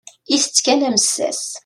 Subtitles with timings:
[0.35, 1.41] Itett kan amessas.